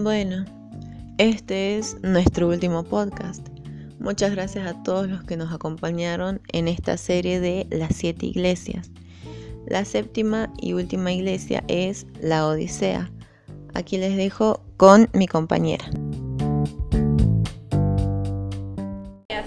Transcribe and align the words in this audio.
Bueno, 0.00 0.44
este 1.18 1.76
es 1.76 1.96
nuestro 2.02 2.46
último 2.46 2.84
podcast. 2.84 3.44
Muchas 3.98 4.30
gracias 4.30 4.64
a 4.64 4.80
todos 4.84 5.08
los 5.08 5.24
que 5.24 5.36
nos 5.36 5.52
acompañaron 5.52 6.40
en 6.52 6.68
esta 6.68 6.96
serie 6.96 7.40
de 7.40 7.66
las 7.68 7.96
siete 7.96 8.26
iglesias. 8.26 8.92
La 9.66 9.84
séptima 9.84 10.52
y 10.56 10.74
última 10.74 11.10
iglesia 11.10 11.64
es 11.66 12.06
la 12.20 12.46
Odisea. 12.46 13.10
Aquí 13.74 13.98
les 13.98 14.16
dejo 14.16 14.60
con 14.76 15.10
mi 15.14 15.26
compañera. 15.26 15.86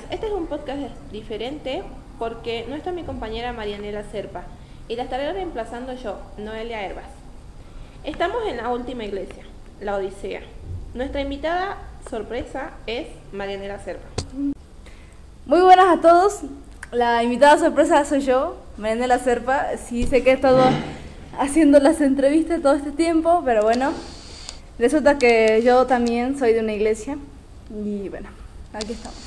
Este 0.09 0.27
es 0.27 0.33
un 0.33 0.47
podcast 0.47 0.81
diferente 1.13 1.81
porque 2.19 2.65
no 2.67 2.75
está 2.75 2.91
mi 2.91 3.03
compañera 3.03 3.53
Marianela 3.53 4.03
Serpa 4.11 4.43
y 4.89 4.97
la 4.97 5.03
estaré 5.03 5.31
reemplazando 5.31 5.93
yo, 5.93 6.19
Noelia 6.37 6.85
Herbas. 6.85 7.07
Estamos 8.03 8.39
en 8.49 8.57
la 8.57 8.67
última 8.67 9.05
iglesia, 9.05 9.45
la 9.81 9.95
Odisea. 9.95 10.41
Nuestra 10.93 11.21
invitada 11.21 11.77
sorpresa 12.09 12.71
es 12.85 13.07
Marianela 13.33 13.79
Serpa. 13.79 14.07
Muy 15.45 15.61
buenas 15.61 15.97
a 15.97 16.01
todos. 16.01 16.41
La 16.91 17.23
invitada 17.23 17.57
sorpresa 17.57 18.05
soy 18.05 18.21
yo, 18.21 18.57
Marianela 18.77 19.19
Serpa. 19.19 19.77
Sí 19.77 20.05
sé 20.05 20.23
que 20.23 20.31
he 20.31 20.33
estado 20.33 20.63
haciendo 21.39 21.79
las 21.79 21.99
entrevistas 22.01 22.61
todo 22.61 22.73
este 22.73 22.91
tiempo, 22.91 23.41
pero 23.43 23.63
bueno, 23.63 23.91
resulta 24.77 25.17
que 25.17 25.61
yo 25.63 25.87
también 25.87 26.37
soy 26.37 26.53
de 26.53 26.59
una 26.59 26.73
iglesia 26.73 27.17
y 27.69 28.09
bueno, 28.09 28.29
aquí 28.73 28.93
estamos. 28.93 29.17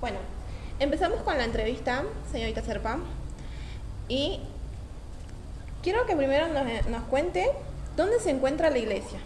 Bueno, 0.00 0.18
empezamos 0.78 1.20
con 1.22 1.36
la 1.36 1.44
entrevista, 1.44 2.04
señorita 2.30 2.62
Serpa. 2.62 2.98
Y 4.08 4.38
quiero 5.82 6.06
que 6.06 6.16
primero 6.16 6.46
nos, 6.48 7.02
cuente 7.04 7.46
dónde 7.96 8.20
se 8.20 8.30
encuentra 8.30 8.70
la 8.70 8.78
iglesia. 8.78 9.18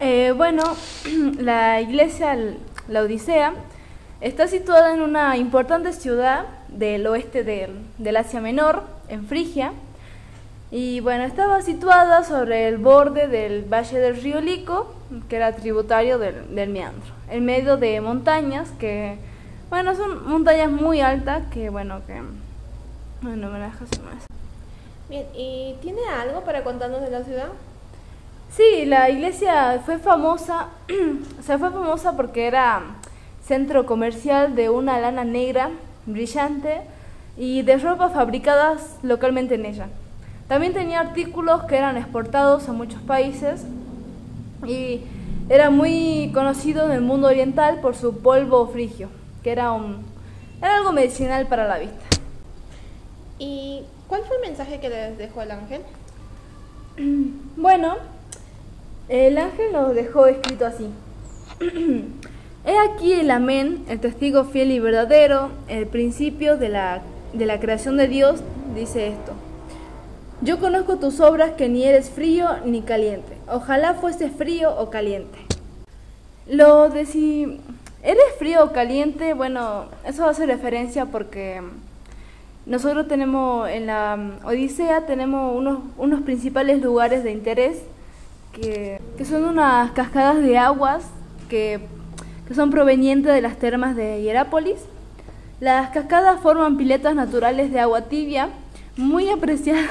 Eh, 0.00 0.32
bueno, 0.36 0.62
la 1.40 1.80
iglesia, 1.80 2.36
la 2.88 3.02
Odisea, 3.02 3.54
está 4.20 4.48
situada 4.48 4.94
en 4.94 5.02
una 5.02 5.36
importante 5.36 5.92
ciudad 5.92 6.46
del 6.68 7.06
oeste 7.06 7.44
del, 7.44 8.16
Asia 8.16 8.40
Menor, 8.40 8.82
en 9.08 9.26
Frigia. 9.26 9.72
Y 10.72 10.98
bueno, 11.00 11.22
estaba 11.22 11.62
situada 11.62 12.24
sobre 12.24 12.66
el 12.66 12.78
borde 12.78 13.28
del 13.28 13.62
valle 13.62 14.00
del 14.00 14.20
río 14.20 14.40
Lico, 14.40 14.92
que 15.28 15.36
era 15.36 15.54
tributario 15.54 16.18
del, 16.18 16.54
del 16.54 16.70
Meandro, 16.70 17.14
en 17.30 17.44
medio 17.44 17.76
de 17.76 18.00
montañas 18.00 18.72
que, 18.80 19.16
bueno, 19.70 19.94
son 19.94 20.28
montañas 20.28 20.70
muy 20.70 21.00
altas 21.00 21.44
que, 21.52 21.70
bueno, 21.70 22.00
que 22.06 22.20
no 23.22 23.50
me 23.50 23.58
dejas 23.58 23.88
más. 24.04 24.26
Bien, 25.08 25.26
¿y 25.34 25.76
tiene 25.82 26.00
algo 26.08 26.42
para 26.42 26.64
contarnos 26.64 27.00
de 27.00 27.10
la 27.10 27.22
ciudad? 27.22 27.48
Sí, 28.50 28.84
la 28.86 29.10
iglesia 29.10 29.82
fue 29.84 29.98
famosa, 29.98 30.68
o 31.40 31.42
sea, 31.42 31.58
fue 31.58 31.70
famosa 31.70 32.16
porque 32.16 32.46
era 32.46 32.82
centro 33.44 33.86
comercial 33.86 34.54
de 34.54 34.70
una 34.70 34.98
lana 34.98 35.24
negra 35.24 35.70
brillante 36.06 36.80
y 37.36 37.62
de 37.62 37.76
ropa 37.76 38.08
fabricadas 38.08 38.96
localmente 39.02 39.56
en 39.56 39.66
ella. 39.66 39.88
También 40.48 40.72
tenía 40.72 41.00
artículos 41.00 41.64
que 41.64 41.76
eran 41.76 41.96
exportados 41.96 42.68
a 42.68 42.72
muchos 42.72 43.00
países 43.02 43.64
y 44.66 45.02
era 45.48 45.70
muy 45.70 46.30
conocido 46.32 46.86
en 46.86 46.92
el 46.92 47.02
mundo 47.02 47.28
oriental 47.28 47.80
por 47.80 47.94
su 47.94 48.18
polvo 48.18 48.66
frigio, 48.68 49.08
que 49.42 49.52
era, 49.52 49.72
un, 49.72 50.04
era 50.58 50.76
algo 50.76 50.92
medicinal 50.92 51.46
para 51.46 51.68
la 51.68 51.78
vista. 51.78 52.15
¿Y 53.38 53.82
cuál 54.08 54.22
fue 54.24 54.36
el 54.36 54.42
mensaje 54.42 54.80
que 54.80 54.88
les 54.88 55.18
dejó 55.18 55.42
el 55.42 55.50
ángel? 55.50 55.82
Bueno, 57.56 57.96
el 59.08 59.38
ángel 59.38 59.72
nos 59.72 59.94
dejó 59.94 60.26
escrito 60.26 60.66
así. 60.66 60.90
He 62.66 62.78
aquí 62.78 63.12
el 63.12 63.30
amén, 63.30 63.84
el 63.88 64.00
testigo 64.00 64.44
fiel 64.44 64.72
y 64.72 64.80
verdadero, 64.80 65.50
el 65.68 65.86
principio 65.86 66.56
de 66.56 66.68
la, 66.68 67.00
de 67.32 67.46
la 67.46 67.60
creación 67.60 67.96
de 67.96 68.08
Dios, 68.08 68.40
dice 68.74 69.08
esto. 69.08 69.32
Yo 70.42 70.58
conozco 70.58 70.96
tus 70.96 71.20
obras 71.20 71.52
que 71.52 71.68
ni 71.68 71.84
eres 71.84 72.10
frío 72.10 72.48
ni 72.64 72.82
caliente. 72.82 73.36
Ojalá 73.48 73.94
fuese 73.94 74.30
frío 74.30 74.76
o 74.76 74.90
caliente. 74.90 75.38
Lo 76.46 76.90
de 76.90 77.06
si 77.06 77.60
eres 78.02 78.24
frío 78.38 78.64
o 78.64 78.72
caliente, 78.72 79.32
bueno, 79.32 79.86
eso 80.04 80.28
hace 80.28 80.44
referencia 80.44 81.06
porque 81.06 81.62
nosotros 82.66 83.06
tenemos 83.06 83.68
en 83.68 83.86
la 83.86 84.16
mm, 84.16 84.44
Odisea 84.44 85.06
tenemos 85.06 85.56
unos, 85.56 85.78
unos 85.96 86.22
principales 86.22 86.82
lugares 86.82 87.22
de 87.22 87.30
interés 87.30 87.78
que, 88.52 89.00
son 89.24 89.44
unas 89.44 89.92
cascadas 89.92 90.42
de 90.42 90.58
aguas 90.58 91.04
que, 91.48 91.80
que, 92.48 92.54
son 92.54 92.70
provenientes 92.70 93.32
de 93.32 93.40
las 93.40 93.56
termas 93.58 93.94
de 93.94 94.22
Hierápolis. 94.22 94.78
Las 95.60 95.90
cascadas 95.90 96.40
forman 96.40 96.76
piletas 96.76 97.14
naturales 97.14 97.70
de 97.70 97.80
agua 97.80 98.02
tibia 98.02 98.48
muy 98.96 99.28
apreciadas. 99.30 99.90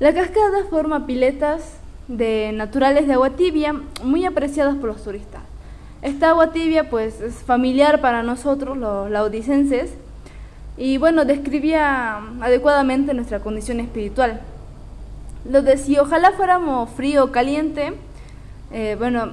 la 0.00 0.12
cascada 0.12 0.64
forma 0.68 1.06
piletas 1.06 1.78
de 2.08 2.52
naturales 2.54 3.06
de 3.06 3.12
agua 3.12 3.30
tibia 3.30 3.74
muy 4.02 4.24
apreciadas 4.24 4.76
por 4.76 4.88
los 4.88 5.04
turistas. 5.04 5.42
Esta 6.02 6.30
agua 6.30 6.52
tibia 6.52 6.90
pues 6.90 7.20
es 7.20 7.34
familiar 7.34 8.00
para 8.00 8.22
nosotros 8.22 8.76
los 8.76 9.10
laudicenses 9.10 9.92
y 10.76 10.98
bueno, 10.98 11.24
describía 11.24 12.18
adecuadamente 12.40 13.14
nuestra 13.14 13.40
condición 13.40 13.80
espiritual. 13.80 14.40
Lo 15.48 15.62
de 15.62 15.78
si 15.78 15.98
ojalá 15.98 16.32
fuéramos 16.32 16.90
frío 16.90 17.24
o 17.24 17.32
caliente, 17.32 17.94
eh, 18.72 18.96
bueno, 18.98 19.30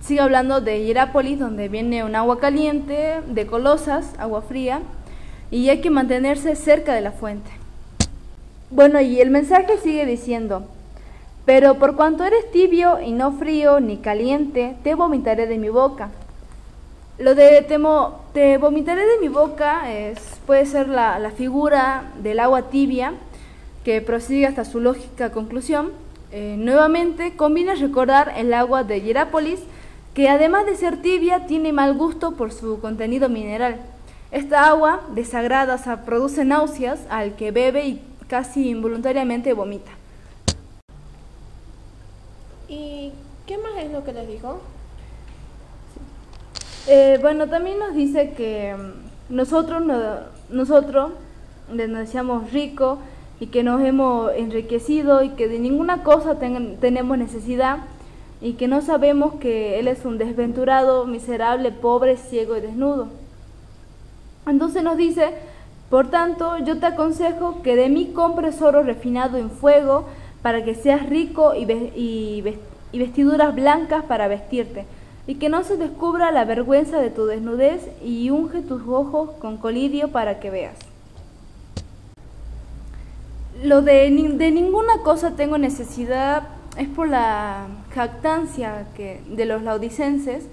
sigue 0.00 0.20
hablando 0.20 0.60
de 0.60 0.84
Hierápolis, 0.84 1.38
donde 1.38 1.68
viene 1.68 2.04
un 2.04 2.14
agua 2.14 2.38
caliente, 2.38 3.20
de 3.26 3.46
Colosas, 3.46 4.14
agua 4.18 4.42
fría, 4.42 4.80
y 5.50 5.68
hay 5.68 5.80
que 5.80 5.90
mantenerse 5.90 6.54
cerca 6.56 6.94
de 6.94 7.00
la 7.00 7.12
fuente. 7.12 7.50
Bueno, 8.70 9.00
y 9.00 9.20
el 9.20 9.30
mensaje 9.30 9.78
sigue 9.78 10.06
diciendo, 10.06 10.66
pero 11.44 11.76
por 11.76 11.94
cuanto 11.94 12.24
eres 12.24 12.50
tibio 12.50 13.00
y 13.00 13.12
no 13.12 13.32
frío 13.32 13.80
ni 13.80 13.98
caliente, 13.98 14.76
te 14.82 14.94
vomitaré 14.94 15.46
de 15.46 15.58
mi 15.58 15.68
boca. 15.68 16.10
Lo 17.18 17.34
de 17.34 17.62
temo, 17.62 18.20
te 18.32 18.58
vomitaré 18.58 19.06
de 19.06 19.18
mi 19.20 19.28
boca 19.28 19.90
es, 19.92 20.35
puede 20.46 20.64
ser 20.66 20.88
la, 20.88 21.18
la 21.18 21.30
figura 21.30 22.12
del 22.22 22.40
agua 22.40 22.70
tibia 22.70 23.14
que 23.84 24.00
prosigue 24.00 24.46
hasta 24.46 24.64
su 24.64 24.80
lógica 24.80 25.30
conclusión. 25.30 25.92
Eh, 26.32 26.56
nuevamente 26.58 27.36
conviene 27.36 27.74
recordar 27.76 28.32
el 28.36 28.52
agua 28.52 28.82
de 28.82 29.00
Hierápolis, 29.00 29.60
que 30.14 30.28
además 30.28 30.66
de 30.66 30.76
ser 30.76 31.02
tibia 31.02 31.46
tiene 31.46 31.72
mal 31.72 31.94
gusto 31.94 32.32
por 32.32 32.52
su 32.52 32.80
contenido 32.80 33.28
mineral. 33.28 33.76
Esta 34.32 34.66
agua 34.66 35.02
desagrada 35.14 35.76
o 35.76 36.04
produce 36.04 36.44
náuseas 36.44 37.00
al 37.10 37.36
que 37.36 37.52
bebe 37.52 37.86
y 37.86 38.02
casi 38.26 38.70
involuntariamente 38.70 39.52
vomita. 39.52 39.92
¿Y 42.68 43.12
qué 43.46 43.56
más 43.58 43.72
es 43.78 43.92
lo 43.92 44.02
que 44.04 44.12
les 44.12 44.26
dijo? 44.26 44.60
Eh, 46.88 47.18
bueno, 47.20 47.48
también 47.48 47.78
nos 47.78 47.94
dice 47.94 48.32
que 48.36 48.74
mm, 48.74 49.34
nosotros, 50.50 51.12
nosotros 51.68 51.88
nos 51.88 51.98
decíamos 52.00 52.52
ricos 52.52 52.98
y 53.40 53.46
que 53.46 53.62
nos 53.62 53.82
hemos 53.82 54.32
enriquecido 54.34 55.22
y 55.22 55.30
que 55.30 55.48
de 55.48 55.58
ninguna 55.58 56.02
cosa 56.02 56.38
tenemos 56.38 57.18
necesidad 57.18 57.78
y 58.40 58.54
que 58.54 58.68
no 58.68 58.82
sabemos 58.82 59.34
que 59.34 59.78
Él 59.78 59.88
es 59.88 60.04
un 60.04 60.18
desventurado, 60.18 61.06
miserable, 61.06 61.72
pobre, 61.72 62.16
ciego 62.16 62.56
y 62.56 62.60
desnudo. 62.60 63.08
Entonces 64.46 64.82
nos 64.82 64.96
dice, 64.96 65.30
por 65.90 66.08
tanto, 66.08 66.58
yo 66.58 66.78
te 66.78 66.86
aconsejo 66.86 67.62
que 67.62 67.76
de 67.76 67.88
mí 67.88 68.12
compres 68.14 68.62
oro 68.62 68.82
refinado 68.82 69.38
en 69.38 69.50
fuego 69.50 70.04
para 70.42 70.64
que 70.64 70.74
seas 70.74 71.08
rico 71.08 71.52
y 71.54 72.42
vestiduras 72.92 73.54
blancas 73.54 74.04
para 74.04 74.28
vestirte 74.28 74.86
y 75.26 75.36
que 75.36 75.48
no 75.48 75.64
se 75.64 75.76
descubra 75.76 76.30
la 76.30 76.44
vergüenza 76.44 77.00
de 77.00 77.10
tu 77.10 77.26
desnudez 77.26 77.82
y 78.04 78.30
unge 78.30 78.60
tus 78.60 78.82
ojos 78.86 79.30
con 79.40 79.56
colirio 79.56 80.08
para 80.08 80.38
que 80.38 80.50
veas. 80.50 80.78
Lo 83.62 83.82
de, 83.82 84.10
de 84.10 84.50
ninguna 84.50 84.98
cosa 85.02 85.32
tengo 85.32 85.58
necesidad 85.58 86.44
es 86.76 86.88
por 86.88 87.08
la 87.08 87.66
jactancia 87.90 88.86
que, 88.94 89.20
de 89.28 89.46
los 89.46 89.62
laudicenses 89.62 90.44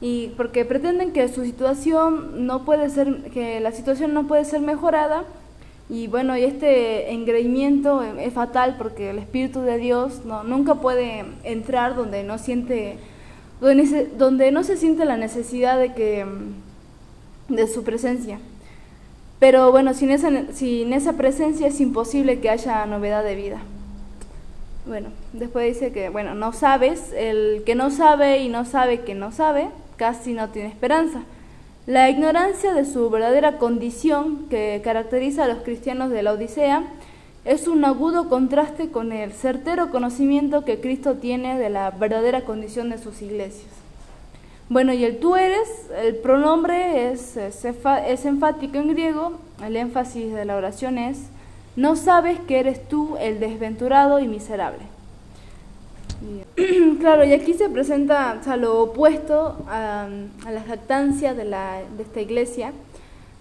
y 0.00 0.28
porque 0.36 0.64
pretenden 0.64 1.12
que 1.12 1.28
su 1.28 1.44
situación 1.44 2.46
no 2.46 2.64
puede 2.64 2.88
ser, 2.88 3.30
que 3.30 3.60
la 3.60 3.72
situación 3.72 4.14
no 4.14 4.26
puede 4.26 4.44
ser 4.44 4.60
mejorada 4.60 5.24
y 5.90 6.06
bueno, 6.06 6.36
y 6.36 6.44
este 6.44 7.12
engreimiento 7.12 8.02
es 8.02 8.32
fatal 8.32 8.76
porque 8.78 9.10
el 9.10 9.18
Espíritu 9.18 9.60
de 9.60 9.76
Dios 9.76 10.24
no, 10.24 10.44
nunca 10.44 10.76
puede 10.76 11.24
entrar 11.42 11.96
donde 11.96 12.22
no 12.22 12.38
siente 12.38 12.96
donde, 13.60 14.52
no 14.52 14.64
se 14.64 14.76
siente 14.76 15.04
la 15.04 15.16
necesidad 15.16 15.78
de, 15.78 15.92
que, 15.92 16.24
mm, 16.24 17.54
de 17.54 17.68
su 17.68 17.84
presencia. 17.84 18.38
Pero 19.38 19.70
bueno, 19.70 19.94
sin 19.94 20.10
esa, 20.10 20.30
sin 20.52 20.92
esa 20.92 21.14
presencia 21.14 21.66
es 21.66 21.80
imposible 21.80 22.40
que 22.40 22.50
haya 22.50 22.84
novedad 22.86 23.24
de 23.24 23.34
vida. 23.34 23.60
Bueno, 24.86 25.10
después 25.32 25.74
dice 25.74 25.92
que, 25.92 26.08
bueno, 26.08 26.34
no 26.34 26.52
sabes, 26.52 27.12
el 27.14 27.62
que 27.64 27.74
no 27.74 27.90
sabe 27.90 28.38
y 28.38 28.48
no 28.48 28.64
sabe 28.64 29.00
que 29.00 29.14
no 29.14 29.30
sabe, 29.30 29.68
casi 29.96 30.32
no 30.32 30.48
tiene 30.48 30.68
esperanza. 30.68 31.22
La 31.86 32.08
ignorancia 32.08 32.72
de 32.72 32.84
su 32.84 33.10
verdadera 33.10 33.58
condición 33.58 34.46
que 34.48 34.80
caracteriza 34.82 35.44
a 35.44 35.48
los 35.48 35.58
cristianos 35.58 36.10
de 36.10 36.22
la 36.22 36.32
Odisea 36.32 36.84
es 37.44 37.68
un 37.68 37.84
agudo 37.84 38.28
contraste 38.28 38.90
con 38.90 39.12
el 39.12 39.32
certero 39.32 39.90
conocimiento 39.90 40.64
que 40.64 40.80
Cristo 40.80 41.14
tiene 41.14 41.58
de 41.58 41.70
la 41.70 41.90
verdadera 41.90 42.42
condición 42.42 42.90
de 42.90 42.98
sus 42.98 43.22
iglesias. 43.22 43.70
Bueno, 44.68 44.92
y 44.92 45.04
el 45.04 45.18
tú 45.18 45.34
eres, 45.36 45.68
el 46.00 46.16
pronombre 46.16 47.10
es, 47.10 47.36
es, 47.36 48.24
enfático 48.24 48.78
en 48.78 48.88
griego, 48.88 49.32
el 49.64 49.76
énfasis 49.76 50.32
de 50.32 50.44
la 50.44 50.56
oración 50.56 50.96
es, 50.96 51.18
no 51.74 51.96
sabes 51.96 52.38
que 52.40 52.60
eres 52.60 52.88
tú 52.88 53.16
el 53.18 53.40
desventurado 53.40 54.20
y 54.20 54.28
miserable. 54.28 54.84
Claro, 57.00 57.24
y 57.24 57.32
aquí 57.32 57.54
se 57.54 57.70
presenta 57.70 58.38
lo 58.58 58.82
opuesto 58.82 59.56
a, 59.66 60.06
la 60.44 60.60
jactancia 60.60 61.34
de, 61.34 61.46
la, 61.46 61.80
de 61.96 62.02
esta 62.02 62.20
iglesia, 62.20 62.72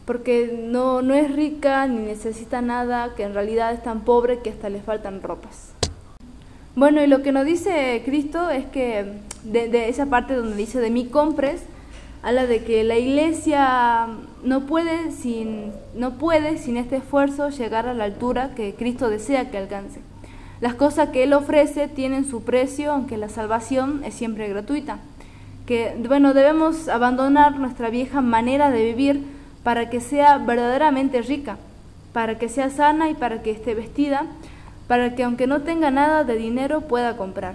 porque 0.09 0.59
no, 0.59 1.03
no 1.03 1.13
es 1.13 1.31
rica 1.31 1.85
ni 1.85 1.99
necesita 1.99 2.63
nada, 2.63 3.13
que 3.15 3.21
en 3.21 3.35
realidad 3.35 3.73
es 3.73 3.83
tan 3.83 4.01
pobre 4.01 4.39
que 4.39 4.49
hasta 4.49 4.67
le 4.67 4.81
faltan 4.81 5.21
ropas. 5.21 5.75
Bueno, 6.75 7.03
y 7.03 7.05
lo 7.05 7.21
que 7.21 7.31
nos 7.31 7.45
dice 7.45 8.01
Cristo 8.03 8.49
es 8.49 8.65
que 8.65 9.05
de, 9.43 9.87
esa 9.87 10.07
parte 10.07 10.33
donde 10.33 10.55
dice 10.57 10.79
de 10.79 10.89
mí 10.89 11.05
compres, 11.05 11.61
habla 12.23 12.47
de 12.47 12.63
que 12.63 12.83
la 12.83 12.97
iglesia 12.97 14.07
no 14.43 14.61
puede, 14.61 15.11
sin, 15.11 15.73
no 15.93 16.17
puede 16.17 16.57
sin 16.57 16.77
este 16.77 16.95
esfuerzo 16.95 17.49
llegar 17.49 17.87
a 17.87 17.93
la 17.93 18.05
altura 18.05 18.55
que 18.55 18.73
Cristo 18.73 19.11
desea 19.11 19.51
que 19.51 19.59
alcance. 19.59 20.01
Las 20.59 20.73
cosas 20.73 21.09
que 21.09 21.21
Él 21.21 21.33
ofrece 21.33 21.87
tienen 21.87 22.27
su 22.27 22.41
precio, 22.41 22.93
aunque 22.93 23.15
la 23.15 23.29
salvación 23.29 24.01
es 24.03 24.15
siempre 24.15 24.49
gratuita. 24.49 24.97
Que, 25.67 25.93
bueno, 26.07 26.33
debemos 26.33 26.87
abandonar 26.87 27.59
nuestra 27.59 27.91
vieja 27.91 28.21
manera 28.21 28.71
de 28.71 28.85
vivir 28.85 29.37
para 29.69 29.87
que 29.91 30.01
sea 30.01 30.39
verdaderamente 30.39 31.21
rica, 31.21 31.57
para 32.11 32.39
que 32.39 32.49
sea 32.49 32.71
sana 32.71 33.11
y 33.11 33.13
para 33.13 33.43
que 33.43 33.51
esté 33.51 33.75
vestida, 33.75 34.25
para 34.87 35.13
que 35.13 35.23
aunque 35.23 35.45
no 35.45 35.61
tenga 35.61 35.91
nada 35.91 36.23
de 36.23 36.37
dinero 36.37 36.81
pueda 36.81 37.15
comprar. 37.17 37.53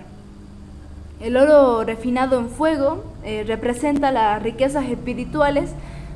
El 1.18 1.36
oro 1.36 1.82
refinado 1.82 2.38
en 2.38 2.50
fuego 2.50 3.02
eh, 3.24 3.42
representa 3.44 4.12
las 4.12 4.40
riquezas 4.40 4.84
espirituales 4.84 5.72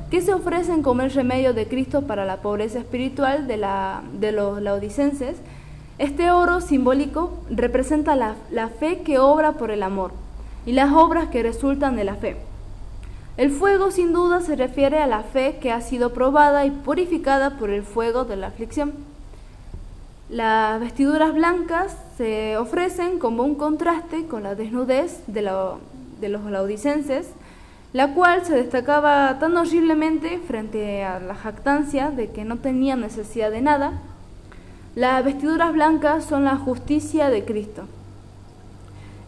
que 0.09 0.21
se 0.21 0.33
ofrecen 0.33 0.83
como 0.83 1.01
el 1.01 1.11
remedio 1.11 1.53
de 1.53 1.67
Cristo 1.67 2.03
para 2.03 2.23
la 2.23 2.37
pobreza 2.37 2.79
espiritual 2.79 3.45
de, 3.45 3.57
la, 3.57 4.01
de 4.13 4.31
los 4.31 4.61
laodicenses. 4.61 5.35
Este 5.97 6.31
oro 6.31 6.61
simbólico 6.61 7.33
representa 7.49 8.15
la, 8.15 8.35
la 8.51 8.69
fe 8.69 8.99
que 8.99 9.19
obra 9.19 9.51
por 9.51 9.69
el 9.69 9.83
amor 9.83 10.13
y 10.65 10.71
las 10.71 10.93
obras 10.93 11.27
que 11.27 11.43
resultan 11.43 11.97
de 11.97 12.05
la 12.05 12.15
fe. 12.15 12.37
El 13.39 13.51
fuego 13.51 13.89
sin 13.89 14.11
duda 14.11 14.41
se 14.41 14.57
refiere 14.57 14.99
a 14.99 15.07
la 15.07 15.23
fe 15.23 15.59
que 15.61 15.71
ha 15.71 15.79
sido 15.79 16.11
probada 16.11 16.65
y 16.65 16.71
purificada 16.71 17.51
por 17.51 17.69
el 17.69 17.83
fuego 17.83 18.25
de 18.25 18.35
la 18.35 18.47
aflicción. 18.47 18.91
Las 20.29 20.77
vestiduras 20.81 21.33
blancas 21.33 21.95
se 22.17 22.57
ofrecen 22.57 23.17
como 23.17 23.43
un 23.43 23.55
contraste 23.55 24.25
con 24.25 24.43
la 24.43 24.55
desnudez 24.55 25.21
de, 25.27 25.41
los 25.41 26.51
laodicenses, 26.51 27.29
la 27.93 28.13
cual 28.13 28.43
se 28.45 28.55
destacaba 28.55 29.39
tan 29.39 29.55
horriblemente 29.55 30.37
frente 30.45 31.05
a 31.05 31.21
la 31.21 31.33
jactancia 31.33 32.11
de 32.11 32.31
que 32.31 32.43
no 32.43 32.57
tenían 32.57 32.99
necesidad 32.99 33.51
de 33.51 33.61
nada. 33.61 34.01
Las 34.95 35.23
vestiduras 35.23 35.71
blancas 35.71 36.25
son 36.25 36.43
la 36.43 36.57
justicia 36.57 37.29
de 37.29 37.45
Cristo. 37.45 37.83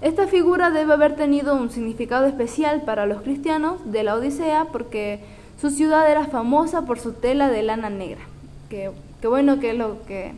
Esta 0.01 0.25
figura 0.25 0.71
debe 0.71 0.93
haber 0.93 1.15
tenido 1.15 1.55
un 1.55 1.69
significado 1.69 2.25
especial 2.25 2.81
para 2.81 3.05
los 3.05 3.21
cristianos 3.21 3.91
de 3.91 4.03
la 4.03 4.15
Odisea 4.15 4.65
porque 4.71 5.19
su 5.61 5.69
ciudad 5.69 6.09
era 6.09 6.25
famosa 6.25 6.87
por 6.87 6.99
su 6.99 7.13
tela 7.13 7.49
de 7.49 7.61
lana 7.61 7.91
negra. 7.91 8.21
Que, 8.67 8.89
bueno 9.21 9.59
que 9.59 9.71
es 9.71 9.77
lo 9.77 10.03
que 10.07 10.33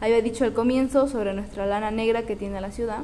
había 0.00 0.22
dicho 0.22 0.44
al 0.44 0.52
comienzo 0.52 1.08
sobre 1.08 1.34
nuestra 1.34 1.66
lana 1.66 1.90
negra 1.90 2.22
que 2.22 2.36
tiene 2.36 2.60
la 2.60 2.70
ciudad. 2.70 3.00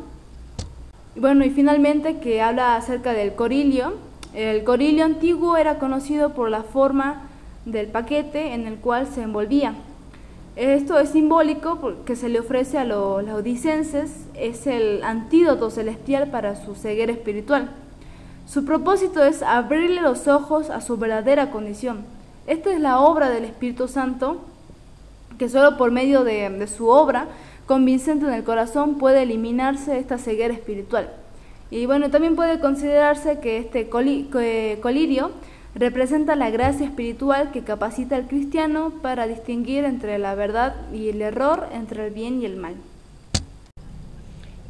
Bueno, 1.16 1.44
y 1.44 1.50
finalmente 1.50 2.18
que 2.18 2.40
habla 2.40 2.76
acerca 2.76 3.12
del 3.12 3.34
corilio. 3.34 3.94
El 4.34 4.62
corilio 4.62 5.04
antiguo 5.04 5.56
era 5.56 5.80
conocido 5.80 6.32
por 6.32 6.48
la 6.48 6.62
forma 6.62 7.22
del 7.64 7.88
paquete 7.88 8.54
en 8.54 8.68
el 8.68 8.76
cual 8.76 9.08
se 9.08 9.22
envolvía. 9.22 9.74
Esto 10.56 11.00
es 11.00 11.10
simbólico 11.10 11.80
porque 11.80 12.14
se 12.14 12.28
le 12.28 12.38
ofrece 12.38 12.78
a 12.78 12.84
los 12.84 13.24
laodicenses, 13.24 14.12
es 14.34 14.68
el 14.68 15.02
antídoto 15.02 15.68
celestial 15.68 16.30
para 16.30 16.54
su 16.54 16.76
ceguera 16.76 17.10
espiritual. 17.10 17.70
Su 18.46 18.64
propósito 18.64 19.24
es 19.24 19.42
abrirle 19.42 20.00
los 20.00 20.28
ojos 20.28 20.70
a 20.70 20.80
su 20.80 20.96
verdadera 20.96 21.50
condición. 21.50 22.04
Esta 22.46 22.72
es 22.72 22.78
la 22.78 23.00
obra 23.00 23.30
del 23.30 23.44
Espíritu 23.44 23.88
Santo, 23.88 24.42
que 25.38 25.48
solo 25.48 25.76
por 25.76 25.90
medio 25.90 26.22
de, 26.22 26.68
su 26.68 26.86
obra 26.86 27.26
convincente 27.66 28.26
en 28.26 28.34
el 28.34 28.44
corazón 28.44 28.98
puede 28.98 29.22
eliminarse 29.22 29.98
esta 29.98 30.18
ceguera 30.18 30.54
espiritual. 30.54 31.10
Y 31.72 31.86
bueno, 31.86 32.10
también 32.10 32.36
puede 32.36 32.60
considerarse 32.60 33.40
que 33.40 33.58
este 33.58 33.88
colirio 33.88 35.32
representa 35.74 36.36
la 36.36 36.50
gracia 36.50 36.86
espiritual 36.86 37.50
que 37.50 37.62
capacita 37.62 38.16
al 38.16 38.28
cristiano 38.28 38.92
para 39.02 39.26
distinguir 39.26 39.84
entre 39.84 40.18
la 40.18 40.34
verdad 40.34 40.74
y 40.92 41.08
el 41.08 41.20
error, 41.20 41.68
entre 41.72 42.06
el 42.06 42.14
bien 42.14 42.40
y 42.40 42.46
el 42.46 42.56
mal. 42.56 42.74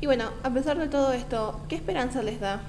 Y 0.01 0.07
bueno, 0.07 0.25
a 0.43 0.51
pesar 0.51 0.79
de 0.79 0.89
todo 0.89 1.13
esto, 1.13 1.61
¿qué 1.69 1.77
esperanza 1.77 2.23
les 2.23 2.41
da? 2.41 2.61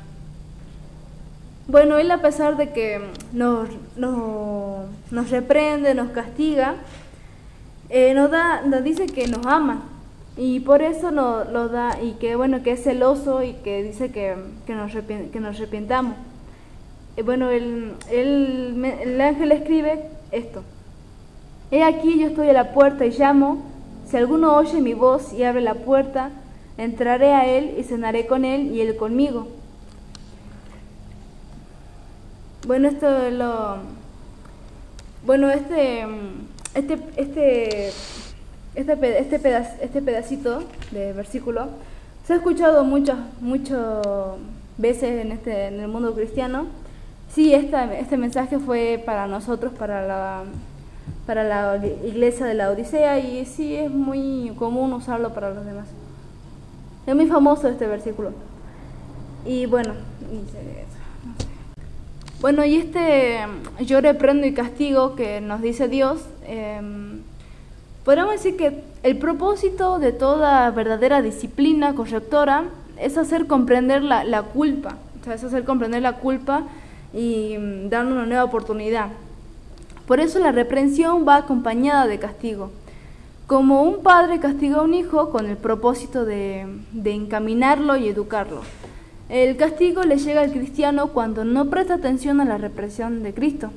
Bueno, 1.67 1.97
él 1.97 2.11
a 2.11 2.21
pesar 2.21 2.57
de 2.57 2.71
que 2.71 3.01
nos, 3.33 3.69
nos, 3.97 5.31
reprende, 5.31 5.95
nos 5.95 6.11
castiga, 6.11 6.75
eh, 7.89 8.13
nos, 8.13 8.29
da, 8.29 8.61
nos 8.61 8.83
dice 8.83 9.07
que 9.07 9.27
nos 9.27 9.45
ama 9.45 9.81
y 10.37 10.59
por 10.59 10.81
eso 10.81 11.11
nos 11.11 11.49
lo 11.51 11.69
da 11.69 11.97
y 12.01 12.13
que 12.13 12.35
bueno 12.35 12.61
que 12.61 12.73
es 12.73 12.83
celoso 12.83 13.41
y 13.41 13.53
que 13.53 13.81
dice 13.81 14.11
que, 14.11 14.35
que, 14.67 14.75
nos, 14.75 14.91
que 14.91 15.39
nos 15.39 15.55
arrepientamos. 15.55 16.15
Eh, 17.17 17.23
bueno, 17.23 17.49
el, 17.49 17.93
el, 18.11 19.21
ángel 19.21 19.51
escribe 19.51 20.09
esto. 20.31 20.63
He 21.71 21.83
aquí 21.83 22.19
yo 22.19 22.27
estoy 22.27 22.49
a 22.49 22.53
la 22.53 22.73
puerta 22.73 23.05
y 23.05 23.11
llamo. 23.11 23.63
Si 24.07 24.17
alguno 24.17 24.55
oye 24.55 24.81
mi 24.81 24.93
voz 24.93 25.33
y 25.33 25.43
abre 25.43 25.61
la 25.61 25.75
puerta, 25.75 26.31
entraré 26.77 27.31
a 27.31 27.45
él 27.47 27.75
y 27.77 27.83
cenaré 27.83 28.27
con 28.27 28.45
él 28.45 28.71
y 28.73 28.81
él 28.81 28.95
conmigo. 28.97 29.47
Bueno, 32.67 32.87
esto 32.87 33.23
es 33.23 33.33
lo... 33.33 33.77
Bueno, 35.25 35.49
este, 35.49 36.05
este, 36.75 36.99
este, 37.15 37.87
este, 38.75 39.19
este, 39.19 39.35
este 39.81 40.01
pedacito 40.01 40.63
de 40.91 41.13
versículo 41.13 41.69
se 42.25 42.33
ha 42.33 42.35
escuchado 42.37 42.83
muchas, 42.83 43.17
muchas 43.39 44.03
veces 44.77 45.25
en, 45.25 45.31
este, 45.31 45.67
en 45.67 45.79
el 45.79 45.87
mundo 45.87 46.13
cristiano 46.13 46.65
Sí, 47.33 47.53
este 47.53 48.17
mensaje 48.17 48.59
fue 48.59 49.01
para 49.05 49.27
nosotros, 49.27 49.73
para 49.73 50.05
la, 50.07 50.43
para 51.25 51.43
la 51.43 51.85
iglesia 51.85 52.45
de 52.45 52.53
la 52.53 52.69
Odisea, 52.69 53.19
y 53.19 53.45
sí 53.45 53.75
es 53.75 53.91
muy 53.91 54.53
común 54.57 54.93
usarlo 54.93 55.33
para 55.33 55.53
los 55.53 55.65
demás. 55.65 55.87
Es 57.05 57.15
muy 57.15 57.27
famoso 57.27 57.67
este 57.67 57.87
versículo. 57.87 58.31
Y 59.45 59.65
bueno, 59.65 59.93
bueno, 62.41 62.65
y 62.65 62.77
este 62.77 63.39
yo 63.81 64.01
reprendo 64.01 64.47
y 64.47 64.53
castigo 64.53 65.15
que 65.15 65.41
nos 65.41 65.61
dice 65.61 65.87
Dios, 65.87 66.21
eh, 66.43 66.81
decir 68.31 68.57
que 68.57 68.83
el 69.03 69.17
propósito 69.17 69.99
de 69.99 70.11
toda 70.11 70.69
verdadera 70.71 71.21
disciplina 71.21 71.95
correctora 71.95 72.65
es 72.99 73.17
hacer 73.17 73.47
comprender 73.47 74.03
la, 74.03 74.23
la 74.23 74.43
culpa, 74.43 74.97
o 75.21 75.23
sea, 75.23 75.35
es 75.35 75.43
hacer 75.43 75.63
comprender 75.63 76.01
la 76.01 76.13
culpa 76.13 76.63
y 77.15 77.57
mm, 77.57 77.89
dar 77.89 78.05
una 78.05 78.25
nueva 78.25 78.43
oportunidad. 78.43 79.07
Por 80.05 80.19
eso 80.19 80.37
la 80.39 80.51
reprensión 80.51 81.25
va 81.27 81.37
acompañada 81.37 82.05
de 82.05 82.19
castigo. 82.19 82.71
Como 83.47 83.83
un 83.83 84.03
padre 84.03 84.39
castiga 84.39 84.77
a 84.77 84.81
un 84.81 84.93
hijo 84.93 85.29
con 85.29 85.47
el 85.47 85.57
propósito 85.57 86.25
de, 86.25 86.67
de 86.91 87.13
encaminarlo 87.13 87.95
y 87.95 88.09
educarlo. 88.09 88.61
El 89.29 89.55
castigo 89.57 90.03
le 90.03 90.17
llega 90.17 90.41
al 90.41 90.51
cristiano 90.51 91.07
cuando 91.07 91.45
no 91.45 91.65
presta 91.65 91.95
atención 91.95 92.41
a 92.41 92.45
la 92.45 92.57
represión 92.57 93.23
de 93.23 93.33
Cristo. 93.33 93.71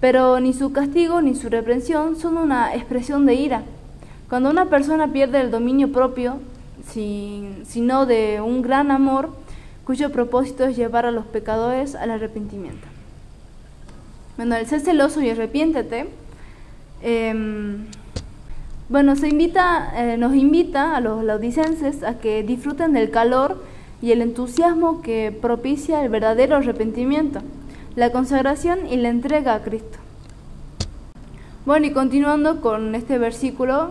Pero 0.00 0.38
ni 0.38 0.52
su 0.52 0.72
castigo 0.72 1.22
ni 1.22 1.34
su 1.34 1.48
reprensión 1.48 2.16
son 2.16 2.36
una 2.36 2.74
expresión 2.74 3.24
de 3.26 3.34
ira. 3.34 3.62
Cuando 4.28 4.50
una 4.50 4.66
persona 4.66 5.12
pierde 5.12 5.40
el 5.40 5.50
dominio 5.50 5.90
propio, 5.92 6.38
sino 6.92 8.06
de 8.06 8.40
un 8.40 8.62
gran 8.62 8.90
amor, 8.90 9.30
cuyo 9.84 10.10
propósito 10.10 10.64
es 10.64 10.76
llevar 10.76 11.06
a 11.06 11.10
los 11.10 11.26
pecadores 11.26 11.94
al 11.94 12.10
arrepentimiento. 12.10 12.86
Bueno, 14.36 14.56
el 14.56 14.66
ser 14.66 14.80
celoso 14.80 15.20
y 15.22 15.30
arrepiéntete 15.30 16.08
Em, 17.06 17.84
bueno, 18.88 19.14
se 19.14 19.28
invita, 19.28 19.92
eh, 19.94 20.16
nos 20.16 20.34
invita 20.34 20.96
a 20.96 21.00
los 21.00 21.22
laudicenses 21.22 22.02
a 22.02 22.18
que 22.18 22.42
disfruten 22.42 22.94
del 22.94 23.10
calor 23.10 23.62
y 24.00 24.12
el 24.12 24.22
entusiasmo 24.22 25.02
que 25.02 25.30
propicia 25.30 26.02
el 26.02 26.08
verdadero 26.08 26.56
arrepentimiento, 26.56 27.40
la 27.94 28.10
consagración 28.10 28.86
y 28.86 28.96
la 28.96 29.10
entrega 29.10 29.54
a 29.54 29.60
Cristo. 29.60 29.98
Bueno, 31.66 31.84
y 31.84 31.92
continuando 31.92 32.62
con 32.62 32.94
este 32.94 33.18
versículo 33.18 33.90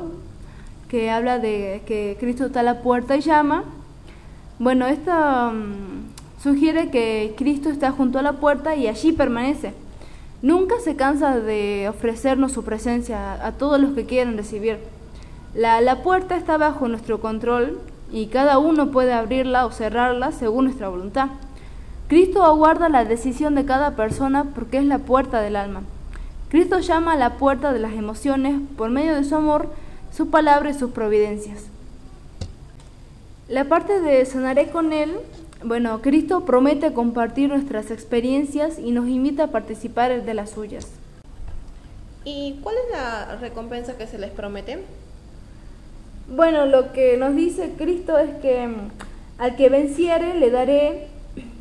que 0.87 1.11
habla 1.11 1.37
de 1.37 1.83
que 1.85 2.17
Cristo 2.19 2.47
está 2.47 2.61
a 2.61 2.63
la 2.63 2.81
puerta 2.81 3.15
y 3.15 3.21
llama, 3.21 3.63
bueno, 4.59 4.87
esto 4.87 5.11
mm, 5.11 6.41
sugiere 6.41 6.89
que 6.89 7.33
Cristo 7.37 7.69
está 7.69 7.91
junto 7.91 8.19
a 8.19 8.21
la 8.21 8.33
puerta 8.33 8.75
y 8.75 8.87
allí 8.87 9.11
permanece. 9.11 9.73
Nunca 10.41 10.75
se 10.83 10.95
cansa 10.95 11.39
de 11.39 11.87
ofrecernos 11.89 12.51
su 12.51 12.63
presencia 12.63 13.33
a 13.45 13.53
todos 13.53 13.79
los 13.79 13.93
que 13.93 14.05
quieren 14.05 14.37
recibir. 14.37 14.77
La, 15.55 15.81
la 15.81 16.03
puerta 16.03 16.35
está 16.35 16.57
bajo 16.57 16.87
nuestro 16.87 17.19
control 17.21 17.79
y 18.11 18.27
cada 18.27 18.57
uno 18.57 18.91
puede 18.91 19.13
abrirla 19.13 19.65
o 19.65 19.71
cerrarla 19.71 20.31
según 20.31 20.65
nuestra 20.65 20.89
voluntad. 20.89 21.29
Cristo 22.07 22.43
aguarda 22.43 22.89
la 22.89 23.05
decisión 23.05 23.55
de 23.55 23.65
cada 23.65 23.95
persona 23.95 24.43
porque 24.53 24.77
es 24.77 24.85
la 24.85 24.99
puerta 24.99 25.41
del 25.41 25.55
alma. 25.55 25.81
Cristo 26.49 26.77
llama 26.79 27.13
a 27.13 27.17
la 27.17 27.37
puerta 27.37 27.73
de 27.73 27.79
las 27.79 27.93
emociones 27.93 28.61
por 28.77 28.91
medio 28.91 29.15
de 29.15 29.23
su 29.23 29.35
amor, 29.35 29.69
su 30.11 30.29
palabra 30.29 30.69
y 30.69 30.75
sus 30.75 30.91
providencias. 30.91 31.72
La 33.49 33.65
parte 33.65 33.99
de 33.99 34.25
sanaré 34.25 34.69
con 34.69 34.93
Él, 34.93 35.15
bueno, 35.65 36.01
Cristo 36.01 36.45
promete 36.45 36.93
compartir 36.93 37.49
nuestras 37.49 37.91
experiencias 37.91 38.79
y 38.79 38.91
nos 38.91 39.09
invita 39.09 39.45
a 39.45 39.47
participar 39.47 40.23
de 40.23 40.33
las 40.33 40.51
suyas. 40.51 40.87
¿Y 42.23 42.59
cuál 42.63 42.75
es 42.85 42.91
la 42.91 43.35
recompensa 43.35 43.97
que 43.97 44.07
se 44.07 44.17
les 44.17 44.31
promete? 44.31 44.79
Bueno, 46.33 46.65
lo 46.65 46.93
que 46.93 47.17
nos 47.17 47.35
dice 47.35 47.73
Cristo 47.77 48.17
es 48.17 48.33
que 48.41 48.67
mm, 48.67 48.91
al 49.37 49.57
que 49.57 49.67
venciere 49.67 50.35
le 50.35 50.49
daré 50.49 51.07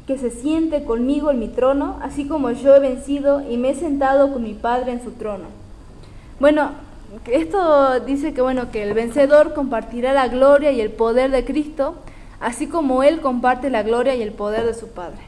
que 0.07 0.19
se 0.19 0.31
siente 0.31 0.85
conmigo 0.85 1.33
en 1.33 1.41
mi 1.41 1.49
trono, 1.49 1.99
así 2.01 2.29
como 2.29 2.53
yo 2.53 2.77
he 2.77 2.81
vencido 2.81 3.43
y 3.49 3.57
me 3.57 3.71
he 3.71 3.75
sentado 3.75 4.33
con 4.33 4.45
mi 4.45 4.55
Padre 4.55 4.93
en 4.93 5.03
su 5.03 5.13
trono. 5.13 5.47
Bueno, 6.39 6.71
esto 7.27 8.01
dice 8.01 8.33
que 8.33 8.41
bueno, 8.41 8.71
que 8.71 8.83
el 8.83 8.95
vencedor 8.95 9.55
compartirá 9.55 10.13
la 10.13 10.29
gloria 10.29 10.73
y 10.73 10.81
el 10.81 10.91
poder 10.91 11.31
de 11.31 11.45
Cristo, 11.45 11.97
así 12.41 12.67
como 12.67 13.03
él 13.03 13.21
comparte 13.21 13.71
la 13.71 13.83
gloria 13.83 14.15
y 14.15 14.23
el 14.23 14.33
poder 14.33 14.65
de 14.65 14.75
su 14.75 14.89
Padre. 14.89 15.21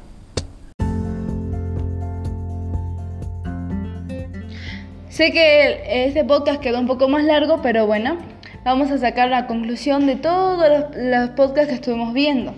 Sé 5.09 5.31
que 5.31 6.07
este 6.07 6.25
podcast 6.25 6.61
quedó 6.61 6.81
un 6.81 6.87
poco 6.87 7.09
más 7.09 7.23
largo, 7.23 7.61
pero 7.63 7.87
bueno, 7.87 8.17
vamos 8.65 8.91
a 8.91 8.99
sacar 8.99 9.29
la 9.29 9.47
conclusión 9.47 10.07
de 10.07 10.17
todos 10.17 10.69
los, 10.69 10.97
los 10.97 11.31
podcasts 11.31 11.69
que 11.69 11.75
estuvimos 11.77 12.13
viendo. 12.13 12.53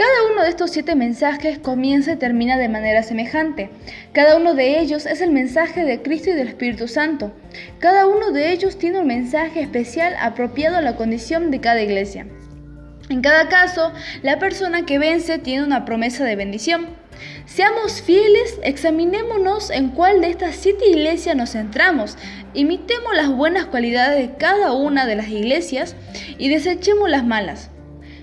Cada 0.00 0.32
uno 0.32 0.42
de 0.44 0.48
estos 0.48 0.70
siete 0.70 0.94
mensajes 0.94 1.58
comienza 1.58 2.12
y 2.12 2.16
termina 2.16 2.56
de 2.56 2.70
manera 2.70 3.02
semejante. 3.02 3.68
Cada 4.14 4.38
uno 4.38 4.54
de 4.54 4.80
ellos 4.80 5.04
es 5.04 5.20
el 5.20 5.30
mensaje 5.30 5.84
de 5.84 6.00
Cristo 6.00 6.30
y 6.30 6.32
del 6.32 6.48
Espíritu 6.48 6.88
Santo. 6.88 7.32
Cada 7.80 8.06
uno 8.06 8.30
de 8.30 8.50
ellos 8.50 8.78
tiene 8.78 9.00
un 9.00 9.06
mensaje 9.06 9.60
especial 9.60 10.16
apropiado 10.18 10.78
a 10.78 10.80
la 10.80 10.96
condición 10.96 11.50
de 11.50 11.60
cada 11.60 11.82
iglesia. 11.82 12.26
En 13.10 13.20
cada 13.20 13.50
caso, 13.50 13.92
la 14.22 14.38
persona 14.38 14.86
que 14.86 14.98
vence 14.98 15.36
tiene 15.36 15.64
una 15.64 15.84
promesa 15.84 16.24
de 16.24 16.34
bendición. 16.34 16.86
Seamos 17.44 18.00
fieles, 18.00 18.58
examinémonos 18.62 19.68
en 19.68 19.90
cuál 19.90 20.22
de 20.22 20.30
estas 20.30 20.56
siete 20.56 20.88
iglesias 20.88 21.36
nos 21.36 21.50
centramos, 21.50 22.16
imitemos 22.54 23.14
las 23.14 23.28
buenas 23.28 23.66
cualidades 23.66 24.16
de 24.26 24.36
cada 24.38 24.72
una 24.72 25.04
de 25.04 25.16
las 25.16 25.28
iglesias 25.28 25.94
y 26.38 26.48
desechemos 26.48 27.10
las 27.10 27.26
malas. 27.26 27.68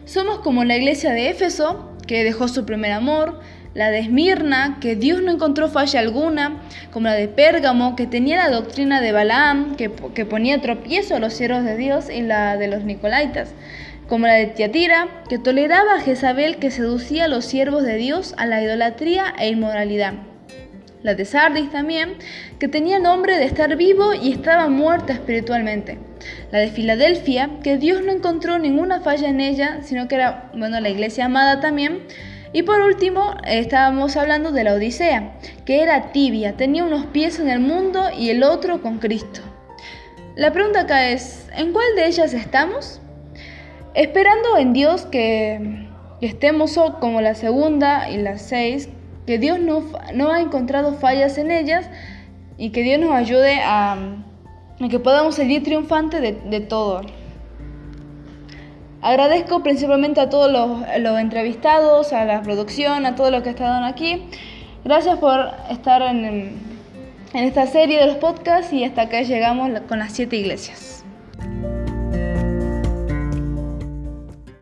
Somos 0.08 0.40
como 0.40 0.64
la 0.64 0.78
iglesia 0.78 1.12
de 1.12 1.30
Éfeso, 1.30 1.92
que 2.08 2.24
dejó 2.24 2.48
su 2.48 2.66
primer 2.66 2.94
amor, 2.94 3.42
la 3.74 3.92
de 3.92 4.00
Esmirna, 4.00 4.78
que 4.80 4.96
Dios 4.96 5.22
no 5.22 5.34
encontró 5.34 5.68
falla 5.68 6.00
alguna, 6.00 6.62
como 6.94 7.10
la 7.10 7.16
de 7.16 7.28
Pérgamo, 7.28 7.98
que 7.98 8.08
tenía 8.08 8.38
la 8.38 8.50
doctrina 8.50 9.02
de 9.02 9.12
Balaam, 9.12 9.76
que, 9.76 9.90
ponía 9.90 10.62
tropiezo 10.62 11.18
a 11.18 11.20
los 11.20 11.34
siervos 11.34 11.66
de 11.66 11.76
Dios, 11.76 12.10
y 12.10 12.22
la 12.22 12.56
de 12.56 12.70
los 12.70 12.86
Nicolaitas, 12.86 13.50
como 14.08 14.28
la 14.28 14.36
de 14.36 14.48
Tiatira, 14.48 15.10
que 15.28 15.40
toleraba 15.40 15.96
a 15.96 16.00
Jezabel 16.00 16.56
que 16.56 16.72
seducía 16.72 17.26
a 17.26 17.28
los 17.28 17.44
siervos 17.44 17.84
de 17.84 17.98
Dios 17.98 18.34
a 18.38 18.46
la 18.46 18.64
idolatría 18.64 19.34
e 19.38 19.50
inmoralidad. 19.50 20.14
La 21.04 21.16
de 21.16 21.26
Sardis 21.26 21.72
también, 21.72 22.16
que 22.60 22.68
tenía 22.68 23.00
nombre 23.00 23.38
de 23.38 23.46
estar 23.46 23.76
vivo 23.76 24.14
y 24.14 24.32
estaba 24.32 24.68
muerta 24.68 25.14
espiritualmente 25.14 25.98
la 26.52 26.60
de 26.60 26.70
Filadelfia, 26.70 27.50
que 27.64 27.78
Dios 27.78 28.02
no 28.04 28.12
encontró 28.12 28.58
ninguna 28.60 29.02
falla 29.02 29.30
en 29.30 29.42
ella, 29.42 29.80
sino 29.84 30.08
que 30.08 30.16
era, 30.16 30.50
bueno, 30.56 30.80
la 30.80 30.90
iglesia 30.90 31.26
amada 31.26 31.60
también. 31.60 32.04
Y 32.54 32.64
por 32.64 32.80
último, 32.82 33.36
estábamos 33.46 34.16
hablando 34.16 34.52
de 34.52 34.64
la 34.64 34.74
Odisea, 34.74 35.34
que 35.66 35.82
era 35.82 36.12
tibia, 36.12 36.54
tenía 36.54 36.84
unos 36.84 37.06
pies 37.08 37.40
en 37.40 37.50
el 37.50 37.60
mundo 37.60 38.10
y 38.18 38.30
el 38.30 38.44
otro 38.44 38.82
con 38.82 39.00
Cristo. 39.00 39.42
La 40.36 40.54
pregunta 40.54 40.82
acá 40.82 41.10
es, 41.10 41.48
¿en 41.56 41.74
cuál 41.74 41.96
de 41.96 42.08
ellas 42.08 42.34
estamos? 42.34 43.02
Esperando 43.94 44.58
en 44.58 44.74
Dios 44.74 45.06
que, 45.06 45.88
estemos 46.22 46.80
como 47.00 47.22
la 47.22 47.36
segunda 47.36 48.10
y 48.10 48.18
la 48.18 48.38
seis, 48.38 48.90
que 49.28 49.38
Dios 49.38 49.60
no, 49.60 49.84
no 50.16 50.32
ha 50.32 50.40
encontrado 50.40 50.94
fallas 50.94 51.38
en 51.38 51.52
ellas 51.52 51.90
y 52.58 52.70
que 52.70 52.82
Dios 52.82 53.00
nos 53.00 53.12
ayude 53.12 53.60
a, 53.62 53.98
que 54.90 55.00
podamos 55.00 55.36
salir 55.36 55.64
triunfantes 55.64 56.22
de, 56.22 56.60
todo. 56.62 57.02
Agradezco 59.02 59.62
principalmente 59.62 60.22
a 60.22 60.30
todos 60.30 60.50
los, 60.52 61.20
entrevistados, 61.20 62.14
a 62.14 62.24
la 62.24 62.42
producción, 62.42 63.06
a 63.06 63.16
todos 63.16 63.32
los 63.32 63.44
que 63.44 63.50
estado 63.50 63.86
aquí. 63.86 64.24
Gracias 64.86 65.20
por 65.20 65.52
estar 65.70 66.02
en, 66.02 66.24
en 67.34 67.44
esta 67.44 67.68
serie 67.68 68.00
de 68.00 68.08
los 68.08 68.16
podcasts 68.16 68.72
y 68.72 68.86
hasta 68.86 69.04
acá 69.04 69.22
llegamos 69.22 69.70
con 69.90 70.00
las 70.00 70.14
siete 70.14 70.38
iglesias. 70.38 70.97